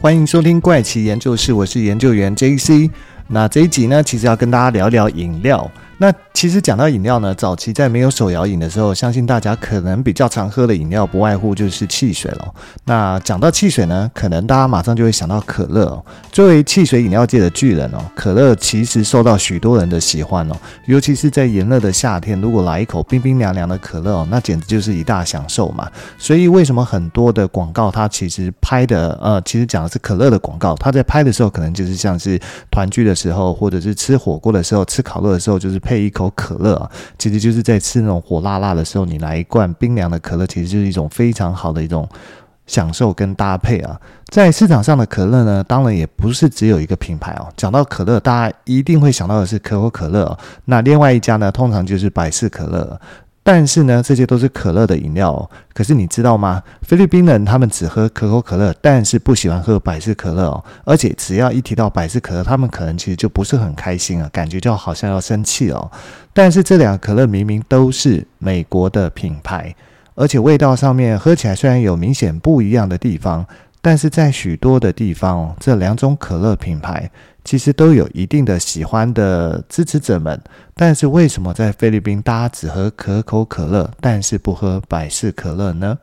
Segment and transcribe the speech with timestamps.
[0.00, 2.88] 欢迎收听怪奇研究室，我是研究员 JC。
[3.26, 5.68] 那这一集呢，其实要跟大家聊聊饮料。
[6.00, 12.54] 那其实讲到饮料呢，早期在没有手摇饮的时候，相信大家可能比较常喝的饮料，不外乎就是汽水了。
[12.84, 16.04] 那讲到汽水呢，可能大家马上就会想到可乐哦。
[16.30, 20.54] 作为汽水饮料界的巨人哦，可乐其实受到许多人的喜欢哦。
[20.86, 25.90] 尤其是在炎热的夏天，如果来一口冰冰凉凉的可乐哦，那简直就是一大享受嘛。
[26.16, 32.40] 所以为什么很多的广告它其实拍的呃，其实讲的是可乐的广告，它在拍的时候可能就是像是
[32.70, 35.80] 团聚的时候，或者是吃火锅的时候，吃烤肉的时候，就是。
[35.88, 42.06] 配一口可乐啊，其实就是在吃那种火辣辣的时候，你来一罐冰凉的可乐，其实就是一种非常好的一种
[42.66, 43.98] 享受跟搭配啊。
[44.26, 47.48] 在市场上的可乐呢，当然也不是只有一个品牌哦。
[47.56, 50.38] 讲到可乐，大家一定会想到的是可口可乐哦。
[50.66, 53.00] 那另外一家呢，通常就是百事可乐。
[53.50, 55.50] 但是呢，这些都是可乐的饮料哦。
[55.72, 56.62] 可是你知道吗？
[56.82, 60.62] 菲律宾人他们只喝可口可乐，但是不喜欢喝百事可乐哦。
[60.84, 65.90] 而且只要一提到百事可乐，他们可能其实就不是很开心啊，感觉就好像要生气哦。
[66.34, 69.74] 但是这两个可乐明明都是美国的品牌，
[70.14, 73.46] 而且味道上面喝起来虽然有明显不一样的地方。
[73.80, 77.10] 但是在许多的地方，这两种可乐品牌
[77.44, 80.40] 其实都有一定的喜欢的支持者们。
[80.74, 85.98] 但是为什么在菲律宾大家只喝可口可乐，但是不喝百事可乐呢？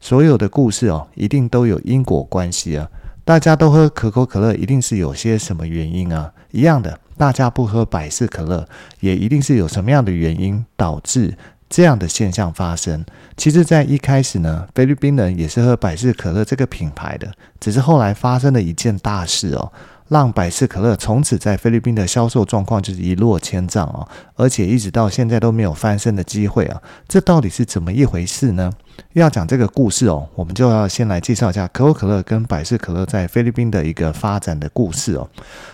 [0.00, 2.88] 所有的故事哦，一定都有因果关系啊！
[3.24, 6.32] 大家都喝可口可乐，一定是有些什么原因啊？
[6.50, 8.66] 一样的，大家不喝百事可乐，
[9.00, 11.36] 也一定是有什么样的原因导致。
[11.68, 13.04] 这样的现象发生，
[13.36, 19.70] 其实，在一开始呢，菲律宾人也是喝百事可乐这个品牌的，只是后来发生了一件大事哦，
[20.08, 28.72] 让百事可乐从此在菲律宾的销售状况就是一落千丈哦，而且一直到现在都没有翻身的机会啊，这到底是怎么一回事呢？
[29.12, 35.28] 要讲这个故事哦，我们就要先来介绍一下可口可乐跟百事可乐在菲律宾的一个发展的故事哦。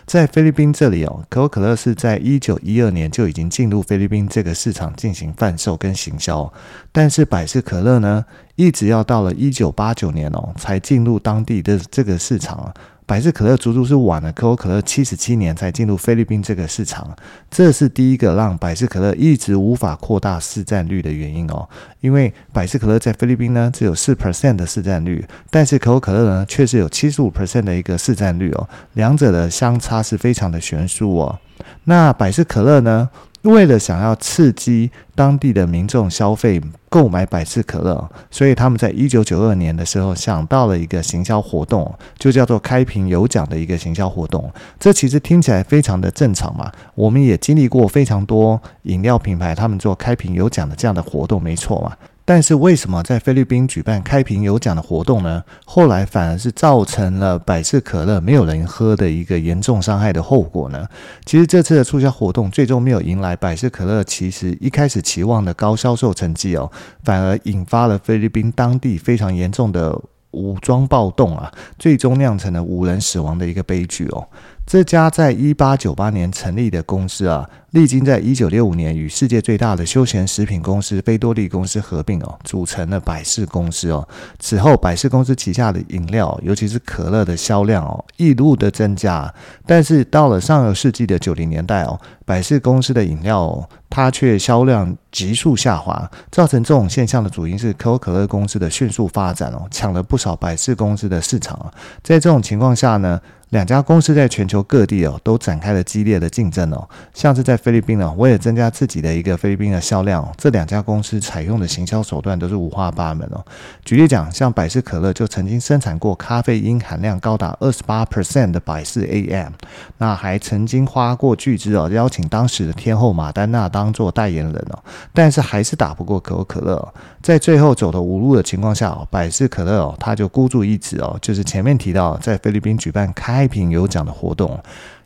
[0.05, 6.53] 在菲律宾这里哦，可口可乐是在一九一二年就已经进入菲律宾这个市场进行贩售跟行销，
[6.93, 8.25] 但是百事可乐呢，
[8.57, 12.75] 一直要到了一九八九年哦，才进入当地的这个市场啊。
[13.07, 17.15] 百事可乐足足是晚了可口可乐七十七年才进入菲律宾这个市场，
[17.51, 21.69] 这是第一个让百事可乐一直无法扩大市占率的原因哦。
[22.01, 31.39] 因为百事可乐在菲律宾呢只有四 percent 的市占率，但是可口可乐呢却是有七十五 percent 的一个市占率哦，两者的相差是非常的悬殊哦。
[31.85, 33.11] 那百事可乐呢，
[33.45, 44.51] 为了想要刺激当地的民众消费购买百事可乐，所以他们在一九九二年的时候想到了一个行销活动，就叫做开瓶有奖的一个行销活动。
[44.81, 51.93] 这其实听起来非常的正常嘛，我们也经历过非常多饮料品牌他们做开瓶有奖的这样的活动，没错嘛。
[52.27, 55.45] 但是为什么在菲律宾举办开瓶有奖的活动呢？
[55.67, 60.87] 后来反而是造成了百事可乐没有人喝的一个严重伤害的后果呢？
[61.27, 66.71] 其实这次的促销活动最终没有迎来百事可乐其实一开始期望的高销售成绩哦，
[67.03, 74.27] 反而引发了菲律宾当地非常严重的武装暴动啊，最终酿成了五人死亡的一个悲剧哦。
[74.67, 84.09] 这家在一八九八年成立的公司啊，历经在一九六五年与世界最大的休闲食品公司菲多利公司合并哦，组成了百事公司哦。
[84.39, 89.33] 此后，百事公司旗下的饮料，尤其是可乐的销量哦，一路的增加。
[89.67, 96.11] 但是到了上个世纪的九零年代哦，百事公司的饮料哦，它却销量急速下滑。
[96.31, 101.71] 造成这种现象的主因是可口可乐公司的迅速发展哦，抢了不少百事公司的市场啊。
[102.03, 103.21] 在这种情况下呢，
[103.55, 106.89] 两家公司在全球各地哦，都展开了激烈的竞争哦。
[107.15, 113.45] 像是在菲律宾呢，为了增加自己的一个菲律宾的销量，这两家公司采用的行销手段都是五花八门哦。
[113.85, 119.53] 举例讲，像百事可乐就曾经生产过咖啡因含量高达二十八 percent 的百事 AM，
[119.99, 126.93] 那还曾经花过巨资哦，邀请当时的天后马丹娜当做代言人哦，但是还是打不过可口可乐。
[127.25, 134.61] 在最后走投无路的情况下，百事可乐哦，他就孤注一掷哦，就是前面提到在菲律宾举办开瓶有奖的活动。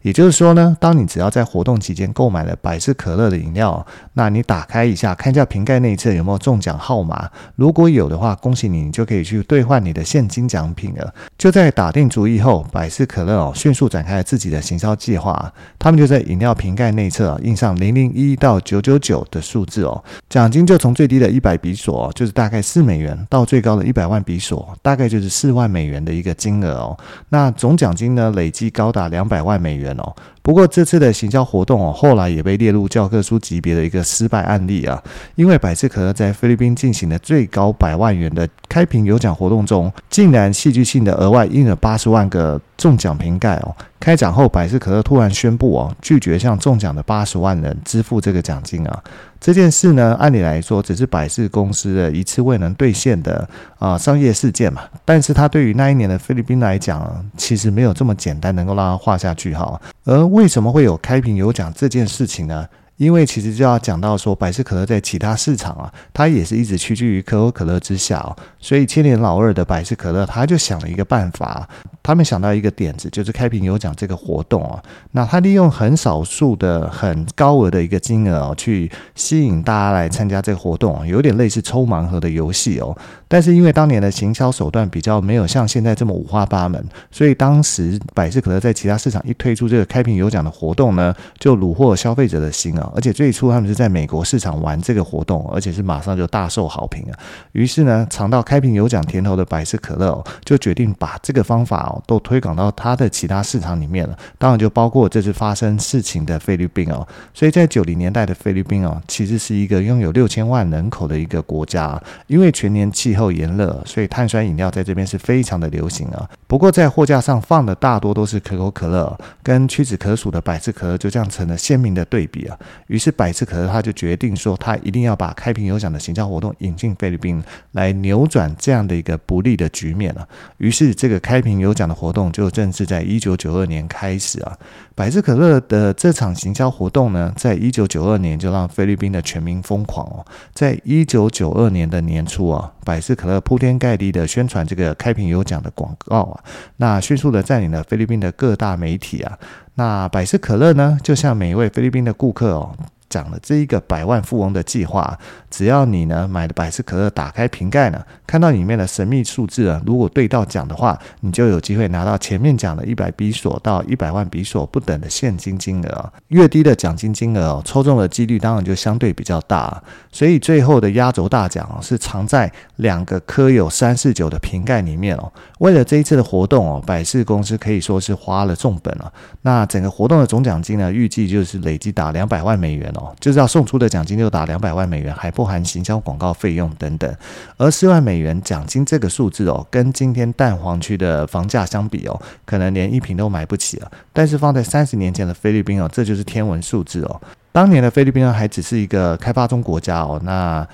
[0.09, 7.29] 也就是说呢，当你只要在活动期间购买了百事可乐的饮料，那你打开一下，看一下瓶盖内侧有没有中奖号码。
[7.57, 11.13] 如果有的话，恭喜你，你就可以去兑换你的现金奖品了。
[11.37, 15.53] 就在打定主意后，百事可乐哦，迅速展开了自己的行销计划。
[15.79, 26.97] 他们就在饮料瓶盖内侧印上零零一到九九九的数字哦，奖金就从最低的一百比索，就是大概四美元，到最高的一百万比索，大概就是四万美元的一个金额哦。
[27.29, 29.98] 那总奖金呢，累计高达两百万美元。
[29.99, 30.17] 哦。
[30.43, 35.03] 不过这次的行销活动哦，后来也被列入教科书级别的一个失败案例啊。
[35.35, 43.75] 因为百事可乐在菲律宾进行的最高百万元的开瓶有奖活动中，竟然戏剧性的额外印了八十万个中奖瓶盖哦。
[43.99, 49.03] 开奖后，百事可乐突然宣布哦，拒绝向中奖的八十万人支付这个奖金啊。
[49.41, 53.49] 这件事呢，按理来说只是百事公司的一次未能兑现的
[53.79, 54.83] 啊、商业事件嘛。
[55.05, 59.81] 但是它对于那一年的菲律宾来讲，其实没有这么简单能够让它画下句号。
[60.05, 62.67] 而为什么会有开瓶有奖这件事情呢？
[62.99, 68.37] 因为其实就要讲到说，百事可乐在其他市场啊，它也是一直屈居于可口可乐之下哦。
[68.61, 71.69] 所以千年老二的百事可乐，他就想了一个办法，
[72.03, 74.83] 他们想到一个点子，就是开瓶有奖这个活动啊。
[75.13, 82.97] 那他利用很少数的很高额的一个金额哦，去吸引大家来参加这个活动，有点类似抽盲盒的游戏哦。
[83.29, 92.88] 但是因为当年的行销手段比较没有像现在这么五花八门，所以当时百事可乐在其他市场一推出这个开瓶有奖的活动呢，就虏获消费者的心啊。
[92.95, 97.19] 而且最初他们是在美国市场玩这个活动，而且是马上就大受好评啊。
[97.53, 104.17] 于是呢，尝到开瓶有奖甜头的百事可乐，就决定把这个方法哦都推广到它的其他市场里面了。
[104.39, 107.07] 当然就包括这次发生事情的菲律宾哦。
[107.33, 116.29] 所以在九零年代的菲律宾哦，其实是一个拥有六千万人口的一个国家，因为全年气候炎热，所以碳酸饮料在这边是非常的流行啊。
[116.47, 122.59] 不过在货架上放的大多都是可口可乐，跟屈指可数的百事可乐就这样成了鲜明的对比啊。
[122.87, 127.43] 于是百事可乐他就决定说，他一定要把开瓶有奖的行销活动引进菲律宾，
[127.73, 130.27] 来扭转这样的一个不利的局面了。
[130.59, 134.57] 于是这个开瓶有奖的活动就正式在一九九二年开始啊。
[134.95, 140.25] 百事可乐的这场行销活动呢，在一九九二年就让菲律宾的全民疯狂哦。
[140.53, 146.43] 在一九九二年的年初啊，百事可乐铺天盖地的宣传这个开瓶有奖的广告啊，
[146.79, 149.39] 那迅速的占领了菲律宾的各大媒体啊。
[149.79, 152.75] 那百事可乐呢，就像每一位菲律宾的顾客哦。
[153.09, 155.19] 讲了这一个百万富翁的计划，
[155.51, 166.13] 只要你呢买的百事可乐打开瓶盖呢，看到里面的神秘数字啊，如果对到奖的话，你就有机会拿到前面讲的一百比索到一百万比索不等的现金金额。
[166.29, 169.83] 越低的奖金金额哦，抽中的几率当然就相对比较大。
[170.13, 175.33] 所以最后的压轴大奖是藏在两个刻有三四九的瓶盖里面哦。
[175.61, 179.11] 为了这一次的活动哦，百事公司可以说是花了重本了。
[179.43, 182.93] 那整个活动的总奖金呢，预计就是累计达两百万美元。
[183.21, 187.15] 就是要送出的奖金就达两百万美元，还不含行销广告费用等等。
[187.57, 193.91] 而四万美元奖金这个数字哦，跟今天蛋黄区的房价相比哦，可能连一瓶都买不起了。
[194.13, 197.21] 但是放在三十年前的菲律宾哦，这就是天文数字哦。
[197.53, 200.67] 当年的菲律宾还只是一个开发中国家哦，那。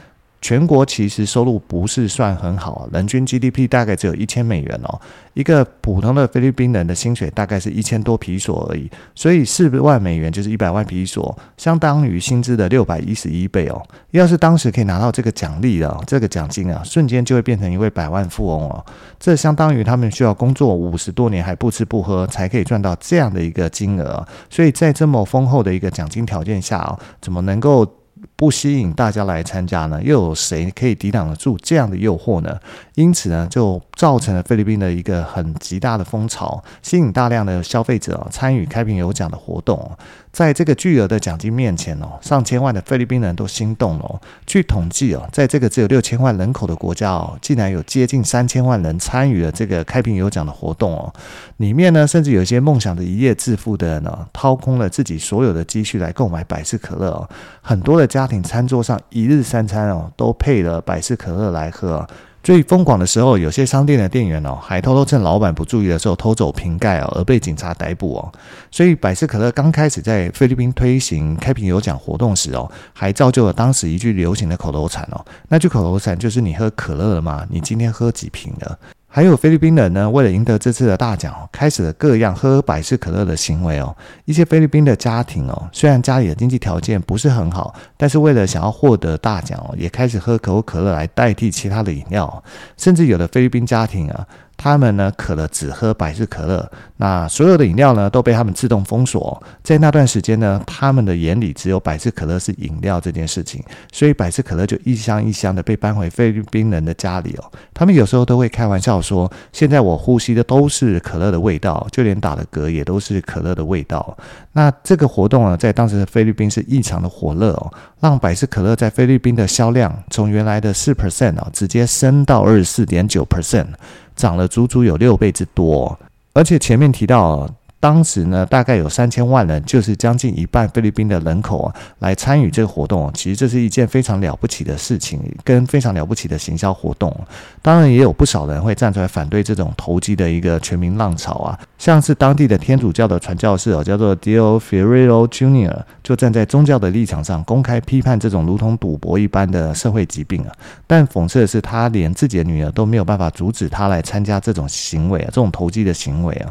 [0.45, 5.01] 全国其实收入不是算很好，人均 GDP 大概只有一千美元哦。
[5.33, 13.83] 一个普通的菲律宾人的薪水大概是一千多皮索而已，所以四万美元就是一百万皮索，相当于薪资的六百一十一倍哦。
[14.11, 18.85] 要是当时可以拿到这个奖励的这个奖金啊，瞬间就会变成一位百万富翁哦。
[19.19, 27.91] 这相当于他们需要工作五十多年还不吃不喝才可以赚到这样的一个金额，所以在这么丰厚的一个奖金条件下哦，怎么能够？
[28.37, 30.03] 不吸引大家来参加呢？
[30.03, 32.59] 又有谁可以抵挡得住这样的诱惑呢？
[32.95, 39.91] 因此呢，就造成了菲律宾的一个很极大的风潮，吸引大量的消费者参与开瓶有奖的活动。
[40.33, 44.21] 在这个巨额的奖金面前哦，上千万的菲律宾人都心动了。
[44.45, 51.13] 据统计哦，在这个只有六千万人口的国家哦，竟然有接近三千万人参与了这个开瓶有奖的活动哦。
[51.59, 57.29] 里面呢，甚至有一些梦想着一夜致富的人呢，掏空了自己所有的积蓄来购买百事可乐哦。
[57.63, 62.07] 很多的家庭餐桌上一日三餐哦，都配了百事可乐来喝。
[62.45, 68.33] 最疯狂的时候，有些商店的店员哦，还偷偷趁老板不注意的时候偷走瓶盖哦，而被警察逮捕哦。
[68.71, 75.21] 所以，百事可乐刚开始在菲律宾推行开瓶有奖活动时哦，还造就了当时一句流行的口头禅哦。
[75.49, 77.45] 那句口头禅就是：“你喝可乐了吗？
[77.51, 78.79] 你今天喝几瓶了？”
[79.15, 83.97] 还有菲律宾人呢，为了赢得这次的大奖，开始了各样喝百事可乐的行为哦。
[84.25, 92.43] 一些菲律宾的家庭哦，虽然家里的经济条件不是很好，但是为了想要获得大奖哦，也开始喝可口可乐来代替其他的饮料，
[92.77, 94.27] 甚至有的菲律宾家庭啊。
[94.57, 99.43] 他们呢，渴了只喝百事可乐，那所有的饮料呢都被他们自动封锁。
[99.63, 107.45] 在那段时间呢，他们的眼里只有百事可乐是饮料这件事情，所以百事可乐就一箱一箱的被搬回菲律宾人的家里哦。
[107.75, 114.17] 他们有时候都会开玩笑说：“现在我呼吸的都是可乐的味道，就连打的嗝也都是可乐的味道。”
[114.53, 123.67] 那这个活动啊，在当时的菲律宾是异常的火热哦，让百事可乐在菲律宾的销量从原来的四 percent 啊，直接升到二十四点九 percent。
[124.15, 125.99] 涨了足足有六倍之多，
[126.33, 127.49] 而且前面提到，
[127.85, 133.13] 当时呢，大概有三千万人，就是将近一半菲律宾的人口啊，来参与这个活动。
[133.13, 137.15] 其实这是一件非常了不起的事情，跟非常了不起的行销活动。
[137.61, 141.61] 当然，也有不少人会站出来反对这种投机的一个全民浪潮啊。
[141.77, 150.53] 像是当地的天主教的传教士哦，叫做 Dio Ferreiro Junior，就站在宗教的立场上，公开批判这种如同赌博一般的社会疾病啊。
[150.87, 156.49] 但讽刺的是，他连自己的女儿都没有办法阻止他来参加这种行为啊，这种投机的行为啊。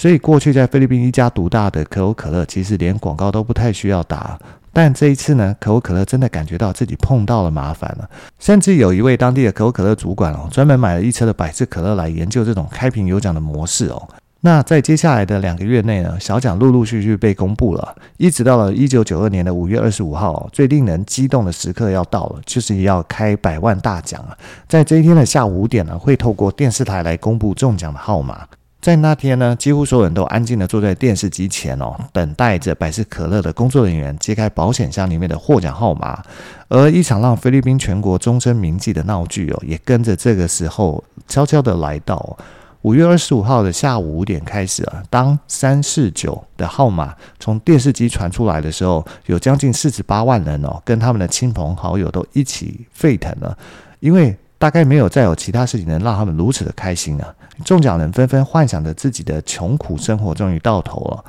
[0.00, 4.38] 所以，过去在菲律宾一家独大的可口可乐，其实连广告都不太需要打。
[4.72, 8.08] 但这一次呢，可口可乐真的感觉到自己碰到了麻烦了。
[8.38, 14.08] 甚至有一位当地的可口可乐主管哦，专门买了一车的百事可乐来研究这种开瓶有奖的模式哦。
[14.40, 24.32] 那在接下来的两个月内呢，小奖陆陆续续被公布了，一直到了一九九二年的五月二十五号，最令人激动的时刻要到了，就是要开百万大奖啊！
[24.66, 28.46] 在这一天的下午五点呢，会透过电视台来公布中奖的号码。
[28.80, 36.22] 在那天呢，几乎所有人都安静的坐在电视机前哦，等待着百事可乐的工作人员揭开保险箱里面的获奖号码。
[36.68, 42.38] 而一场让菲律宾全国终身铭记的闹剧哦，也跟着这个时候悄悄地来到。
[42.80, 53.58] 五月二十五号的下午五点开始啊，当三四九的号码从电视机传出来的时候，有将近四十八万人哦，跟他们的亲朋好友都一起沸腾了，
[53.98, 54.34] 因为。
[54.60, 57.34] 大概没有再有其他事情能让他们如此的开心了。
[57.64, 61.24] 中奖人纷纷幻想着自己的穷苦生活终于到头了。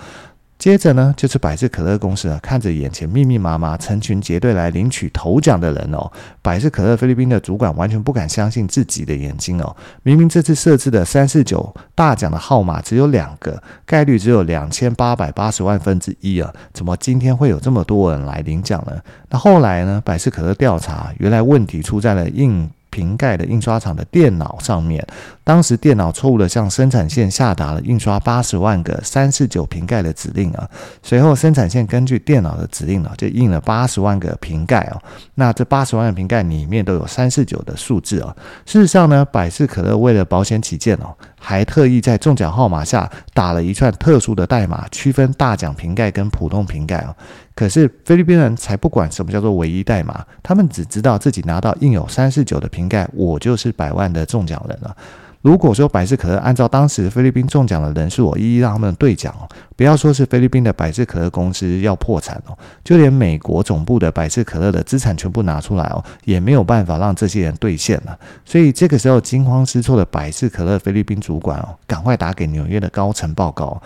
[0.59, 6.11] 接着呢，就是百事可乐公司啊，看着眼前密密麻麻、成群结队来领取头奖的人哦，
[6.41, 9.75] 百事可乐菲律宾的主管完全不敢相信自己的眼睛哦。
[10.03, 18.93] 明明这次设置的三四九大奖的号码只有两个，概率只有两千八百八十万分之一啊，怎么今天会有这么多人来领奖呢？
[19.29, 22.69] 那后来呢，百事可乐调查，原来问题出在了印。
[22.91, 25.03] 瓶盖的印刷厂的电脑上面，
[25.43, 30.69] 当时电脑错误地向生产线下达了印刷八十万个三四九瓶盖的指令啊。
[31.01, 35.01] 随后生产线根据电脑的指令呢，就印了八十万个瓶盖哦。
[35.36, 38.36] 那这八十万个瓶盖里面都有三四九的数字啊。
[38.65, 47.15] 事实上呢，百事可乐为了保险起见哦，还特意在中奖号码下打了一串特殊的代码，区分大奖瓶盖跟普通瓶盖哦。
[47.53, 54.96] 可是菲律宾人才不管什么叫做唯一代码，他们只知道自己拿到印有三四九的瓶盖，我就是百万的中奖人了。
[55.41, 68.15] 如果说百事可乐按照当时菲律宾中奖的人数，我一一让他们兑奖哦，不要说是菲律宾的百事可乐公司要破产哦，就连美国总部的百事可乐的资产全部拿出来哦，也没有办法让这些人兑现了。
[68.46, 73.81] 所以这个时候惊慌失措的百事可乐菲律宾主管哦，赶快打给纽约的高层报告。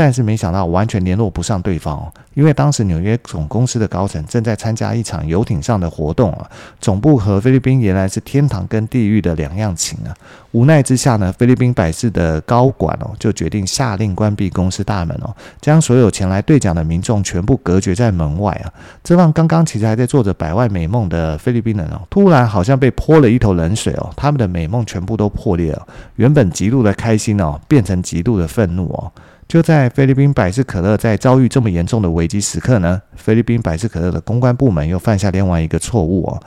[0.00, 10.16] 但是没想到完全联络不上对方，因为当时纽约总公司的高层正在参加一场游艇上的活动啊，总部和菲律宾原来是天堂跟地狱的两样情啊。
[10.52, 18.72] 无奈之下呢，菲律宾百事的高管哦就决定下令关闭公司大门哦，将所有前来兑奖的民众全部隔绝在门外啊。
[19.04, 29.12] 这让刚刚其实还在做着百万美梦的菲律宾人哦，突然好像被泼了一头冷水哦，他们的美梦全部都破裂了，原本极度的开心哦，变成极度的愤怒哦。
[29.50, 36.40] 就在菲律宾百事可乐在遭遇这么严重的危机时刻呢，菲律宾百事可乐的公关部门又犯下另外一个错误哦。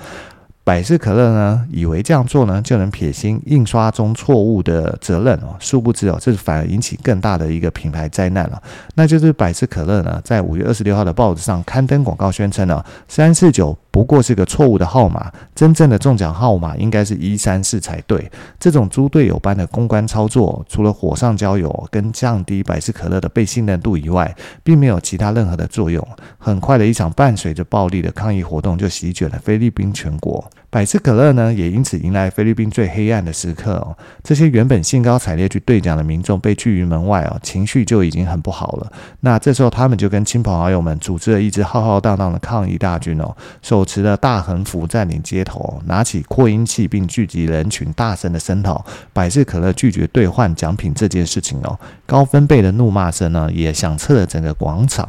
[0.65, 8.63] 百事可乐呢，以为这样做呢就能撇清印刷中错误的责任哦，殊不知哦，这反而引起更大的一个品牌灾难了。
[8.95, 18.31] 那就是百事可乐呢，在五月二十六号的报纸上刊登广告，宣称呢三四九不过是个错误的号码，真正的中奖号码应该是一三四才对。
[18.57, 26.07] 这种猪队友般的公关操作，除了火上浇油跟降低百事可乐的被信任度以外，并没有其他任何的作用。
[26.37, 30.49] 很快的一场伴随着暴力的抗议活动就席卷了菲律宾全国。
[30.69, 33.95] 百事可乐呢，也因此迎来菲律宾最黑暗的时刻哦。
[34.23, 38.91] 这些原本兴高采烈去兑奖的民众被拒于门外哦，情绪就已经很不好了。
[39.19, 48.83] 那这时候，他们就跟亲朋好友们组织了一支浩浩荡荡的抗议大军哦，手持了大横幅占领街头，拿起扩音器并聚集人群，大声的声讨
[49.13, 51.79] 百事可乐拒绝兑换奖品这件事情哦。
[52.07, 55.07] 高分贝的怒骂声呢，也响彻了整个广场。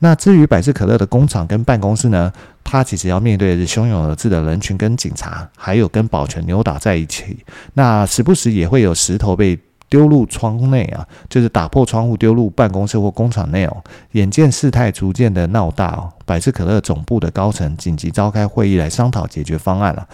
[0.00, 2.32] 那至于百事可乐的工厂跟办公室呢，
[2.64, 7.38] 他其实要面对的是汹涌而至的人群跟警察，还有跟保全扭打在一起。
[7.74, 13.76] 那时不时也会有石头被丢入窗内啊，就是打破窗户丢入办公室或工厂内哦。
[14.12, 20.08] 眼见事态逐渐的闹大哦，百事可乐总部的高层紧急召开会议来商讨解决方案了。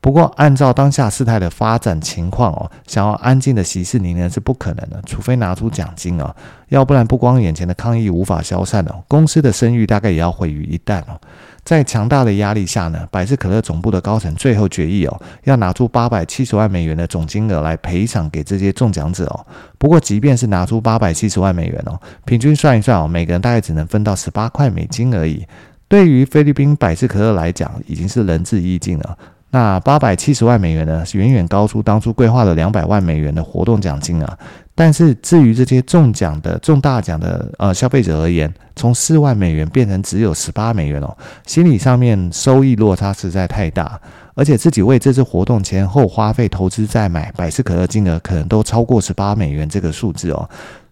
[0.00, 6.34] 不过，按照当下事态的发展情况哦，想要安静的息事宁人是不可能的，除非拿出奖金哦，
[6.68, 11.20] 要不然不光眼前的抗议无法消散哦，公司的声誉大概也要毁于一旦哦。
[11.64, 19.44] 在强大的压力下呢，百事可乐总部的高层最后决议哦，要拿出八百七十万美元的总金额来赔偿给这些中奖者哦。
[19.78, 25.44] 不过，即便是拿出八百七十万美元哦，平均算一算哦，每个人大概只能分到十八块美金而已。
[25.88, 29.18] 对于菲律宾百事可乐来讲，已经是仁至义尽了。
[29.50, 34.38] 那八百七十万美元呢，是远远高出当初规划的两百万美元的活动奖金啊。
[34.74, 44.00] 但是至于这些中奖的中大奖的呃消费者而言，从四万美元变成只有十八美元哦，心理上面收益落差实在太大，
[44.34, 50.48] 而且自己为这次活动前后花费投资再买百事可乐金额可能都超过十八美元这个数字哦。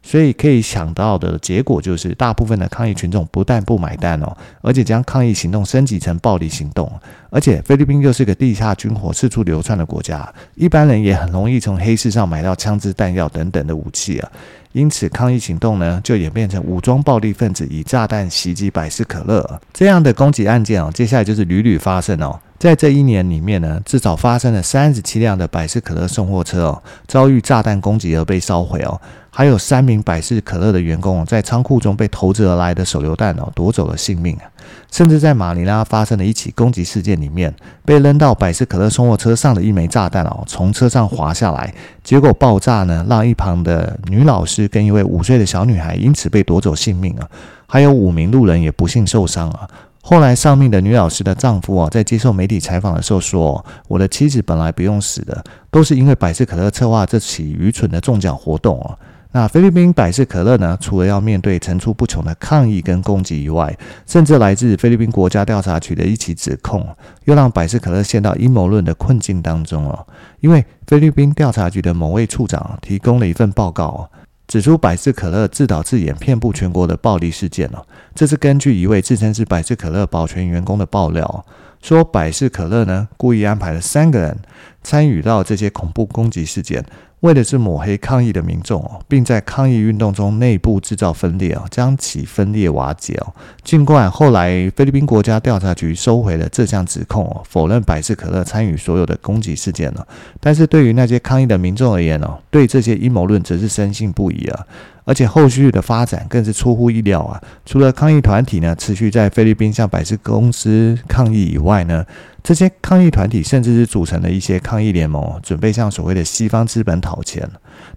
[0.07, 6.89] 所以可以想到的结果就是，大部分的抗议群众不但不买单哦，而且将抗议行动升级成暴力行动。
[7.29, 14.31] 而且菲律宾又是个地下军火四处流窜的国家，一般人也很容易从黑市上买到枪支弹药等等的武器啊。
[14.71, 20.89] 因此，抗议行动呢就演变成武装暴力分子以炸弹袭击百事可乐这样的攻击案件哦。
[20.95, 22.39] 接下来就是屡屡发生哦。
[22.59, 29.01] 在这一年里面呢，至少发生了三十七辆的百事可乐送货车哦，遭遇炸弹攻击而被烧毁哦。
[29.37, 34.49] 还有三名百事可乐的员工在仓库中被投掷而来的手榴弹哦夺走了性命啊。
[34.91, 47.29] 甚至在马尼拉发生的一起攻击事件里面，被扔到百事可乐送货车上的一枚炸弹哦，从车上滑下来，结果爆炸呢，让一旁的女老师跟一位五岁的小女孩因此被夺走性命啊。
[47.67, 49.69] 还有五名路人也不幸受伤啊。
[50.01, 58.97] 后来丧命的女老师的丈夫啊，在接受媒体采访的时候说：“我的妻子本来不用死的，都是因为百事可乐策划这起愚蠢的中奖活动啊。”
[59.37, 63.77] 那菲律宾百事可乐呢，除了要面对层出不穷的抗议跟攻击以外，
[64.07, 66.89] 甚至来自菲律宾国家调查局的一起指控，
[67.25, 70.07] 又让百事可乐陷到阴谋论的困境当中哦。
[70.41, 74.09] 因为菲律宾调查局的某位处长提供了一份报告
[74.47, 81.45] 指出百事可乐自导自演遍布全国的暴力事件哦，这是根据一位自称是百事可乐保全员工的爆料，
[81.83, 84.39] 说百事可乐呢故意安排了三个人
[84.83, 86.83] 参与到这些恐怖攻击事件。
[87.21, 93.33] 为的是抹黑抗议的民众哦，并在抗议运动中内部制造分裂哦，将其分裂瓦解哦。
[93.65, 100.07] 尽管后来菲律宾国家调查局收回了这项指控哦，否认百事可乐参与所有的攻击事件了，
[100.41, 104.67] 但是对于那些抗议的民众而言哦，对这些阴谋论则是深信不疑啊。
[105.07, 107.41] 而且后续的发展更是出乎意料啊！
[107.65, 112.05] 除了抗议团体呢持续在菲律宾向百事公司抗议以外呢，
[112.43, 117.49] 这些抗议团体甚至是组成了一些抗议联盟，准备向所谓的西方资本讨钱。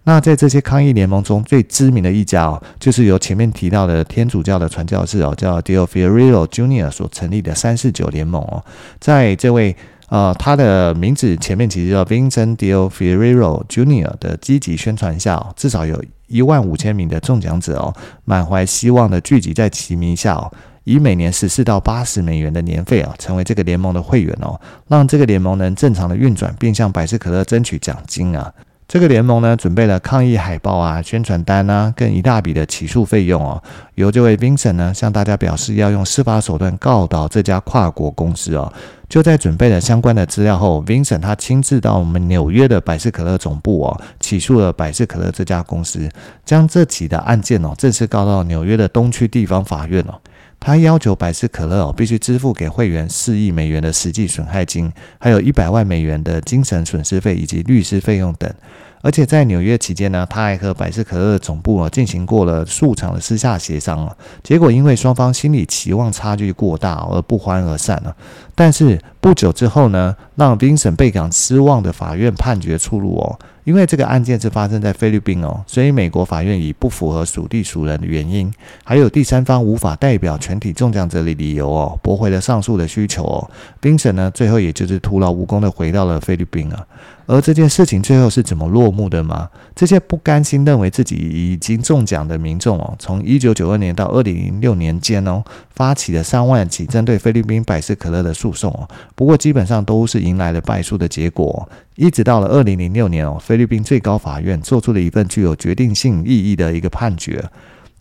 [0.04, 6.92] 那在这些抗议联盟中最知名的一家哦，就是由前面提到的天主教的传教士哦，叫 Del Fiorillo Jr.
[6.92, 8.64] 所成立的三四九联盟哦，
[9.00, 9.76] 在这位。
[10.10, 14.12] 呃，他的名字前面其实叫 Vincent Del Fiorillo Jr.
[14.20, 17.94] 的积极宣传下，至少有一万五千名的中奖者哦，
[18.26, 20.52] 满怀希望的聚集在其名下哦，
[20.84, 28.52] 以每年十四到八十美元的年费啊，成为这个联盟的会员哦，让这个联盟能正常的运转，并向百事可乐争取奖金啊。
[28.90, 33.62] 这个联盟呢，准备了抗议海报啊、宣传单啊，跟一大笔的起诉费用哦。
[33.94, 38.74] 由这位 Vincent 呢，向大家表示要用司法手段告倒这家跨国公司哦。
[39.08, 46.10] 就在准备了相关的资料后，Vincent 他亲自到我们纽约的百事可乐总部哦，起诉了百事可乐这家公司，
[46.44, 50.16] 将这起的案件哦，正式告到纽约的东区地方法院哦。
[50.60, 58.54] 他要求百事可乐哦，必须支付给会员四亿美元的实际损害金，还有一百万美元的精神损失费以及律师费用等。
[59.02, 68.14] 而且在纽约期间呢，他还和百事可乐总部啊进行过了数场的私下协商啊，结果因为双方心理期望差距过大而不欢而散了。
[68.60, 83.50] 但是不久之后呢，让 Vincent 倍感失望的法院判决出炉哦，因为这个案件是发生在菲律宾哦，所以美国法院以不符合属地属人的原因，还有第三方无法代表全体中奖者的理由哦，驳回了上诉的需求哦。
[83.82, 86.86] Vincent 呢，最后也就是徒劳无功的回到了菲律宾啊。
[87.28, 89.48] 而这件事情最后是怎么落幕的吗？
[89.76, 95.44] 这些不甘心认为自己已经中奖的民众哦，从一九九二年到二零零六年间哦，
[95.80, 98.86] 发起的三万起针对菲律宾百事可乐的诉讼哦。
[99.16, 101.70] 不过基本上都是迎来了败诉的结果。
[101.96, 107.42] 一直到了二零零六年哦，菲律宾最高法院做出了一份具有决定性意义的一个判决。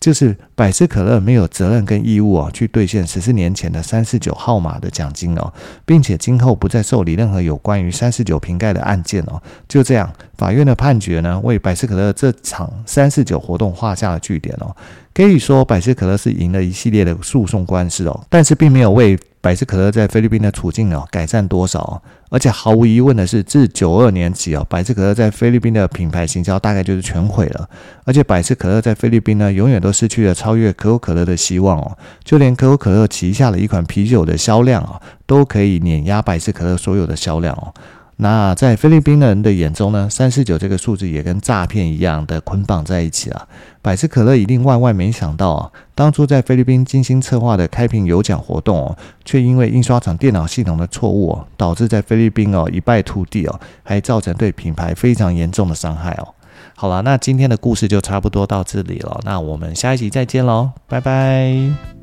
[0.01, 5.53] 就是百事可乐没有责任跟义务啊，去兑现十四年前的三四九号码的奖金哦，
[5.85, 9.43] 并且今后不再受理任何有关于三四九瓶盖的案件哦。
[9.67, 14.75] 就这样，法院的判决呢，为百事可乐这场三四九活动画下了句点哦。
[15.13, 22.03] 可以说，百事可乐是赢了一系列的诉讼官司哦，但是并没有为百事可乐在菲律宾的处境哦改善多少。
[22.31, 27.67] 而且毫无疑问的是，自九二年起哦，百事可乐在菲律宾的品牌行销大概就是全毁了。
[28.05, 31.97] 而且百事可乐在菲律宾呢，永远都失去了超越可口可乐的希望哦。
[32.23, 37.73] 就连可口可乐旗下的一款啤酒的销量啊，都可以碾压百事可乐所有的销量哦。
[38.21, 43.49] 那在菲律宾人的眼中呢，三四九这个数字也跟诈骗一样的捆绑在一起了。
[43.81, 56.35] 百事可乐一定万万没想到啊，当初在菲律宾精心策划的开瓶有奖活动哦，却因为印刷厂电脑系统的错误哦，导致在菲律宾哦一败涂地哦，还造成对品牌非常严重的伤害哦。
[56.75, 61.98] 好了，那今天的故事就差不多到这里了，那我们下一集再见喽，拜拜。